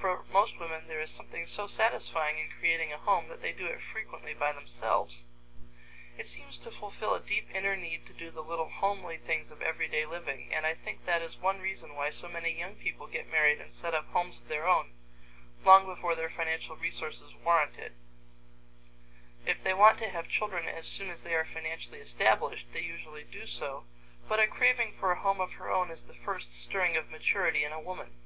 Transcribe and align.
For 0.00 0.22
most 0.32 0.58
women 0.58 0.88
there 0.88 1.02
is 1.02 1.10
something 1.10 1.46
so 1.46 1.66
satisfying 1.66 2.38
in 2.38 2.48
creating 2.50 2.94
a 2.94 2.96
home 2.96 3.28
that 3.28 3.42
they 3.42 3.52
do 3.52 3.66
it 3.66 3.82
frequently 3.82 4.32
by 4.32 4.50
themselves. 4.52 5.24
It 6.16 6.28
seems 6.28 6.56
to 6.56 6.70
fulfill 6.70 7.12
a 7.14 7.20
deep 7.20 7.54
inner 7.54 7.76
need 7.76 8.06
to 8.06 8.14
do 8.14 8.30
the 8.30 8.42
little 8.42 8.70
homely 8.70 9.18
things 9.18 9.50
of 9.50 9.60
everyday 9.60 10.06
living, 10.06 10.48
and 10.50 10.64
I 10.64 10.72
think 10.72 11.04
that 11.04 11.20
is 11.20 11.36
one 11.36 11.60
reason 11.60 11.94
why 11.94 12.08
so 12.08 12.26
many 12.26 12.56
young 12.58 12.74
people 12.76 13.06
get 13.06 13.30
married 13.30 13.60
and 13.60 13.74
set 13.74 13.92
up 13.92 14.06
homes 14.12 14.38
of 14.38 14.48
their 14.48 14.66
own 14.66 14.94
long 15.62 15.84
before 15.84 16.14
their 16.14 16.30
financial 16.30 16.76
resources 16.76 17.34
warrant 17.44 17.76
it. 17.76 17.92
If 19.44 19.62
they 19.62 19.74
want 19.74 19.98
to 19.98 20.08
have 20.08 20.26
children 20.30 20.64
as 20.66 20.86
soon 20.86 21.10
as 21.10 21.22
they 21.22 21.34
are 21.34 21.44
financially 21.44 21.98
established, 21.98 22.72
they 22.72 22.80
usually 22.80 23.24
do 23.24 23.44
so, 23.44 23.84
but 24.26 24.40
a 24.40 24.46
craving 24.46 24.94
for 24.98 25.12
a 25.12 25.20
home 25.20 25.38
of 25.42 25.52
her 25.60 25.70
own 25.70 25.90
is 25.90 26.04
the 26.04 26.14
first 26.14 26.54
stirring 26.54 26.96
of 26.96 27.10
maturity 27.10 27.62
in 27.62 27.72
a 27.72 27.78
woman. 27.80 28.16